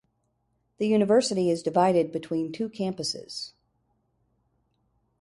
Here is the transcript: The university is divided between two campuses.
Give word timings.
The 0.79 0.87
university 0.87 1.51
is 1.51 1.61
divided 1.61 2.11
between 2.11 2.51
two 2.51 2.69
campuses. 2.69 3.51